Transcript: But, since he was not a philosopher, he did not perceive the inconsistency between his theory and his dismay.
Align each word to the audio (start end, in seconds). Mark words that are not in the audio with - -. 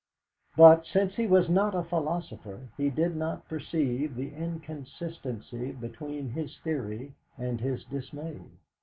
But, 0.57 0.87
since 0.87 1.13
he 1.13 1.27
was 1.27 1.47
not 1.47 1.75
a 1.75 1.83
philosopher, 1.83 2.69
he 2.75 2.89
did 2.89 3.15
not 3.15 3.47
perceive 3.47 4.15
the 4.15 4.33
inconsistency 4.33 5.73
between 5.73 6.29
his 6.31 6.57
theory 6.63 7.13
and 7.37 7.61
his 7.61 7.83
dismay. 7.85 8.39